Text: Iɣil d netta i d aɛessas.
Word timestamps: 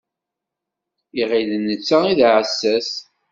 Iɣil 1.21 1.49
d 1.59 1.61
netta 1.67 1.97
i 2.11 2.13
d 2.19 2.21
aɛessas. 2.27 2.91